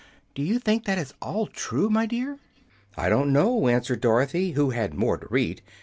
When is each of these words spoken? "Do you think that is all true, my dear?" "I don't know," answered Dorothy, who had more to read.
"Do 0.33 0.41
you 0.41 0.57
think 0.57 0.85
that 0.85 0.97
is 0.97 1.13
all 1.21 1.45
true, 1.45 1.87
my 1.87 2.07
dear?" 2.07 2.39
"I 2.97 3.07
don't 3.07 3.31
know," 3.31 3.67
answered 3.67 4.01
Dorothy, 4.01 4.53
who 4.53 4.71
had 4.71 4.95
more 4.95 5.19
to 5.19 5.27
read. 5.29 5.61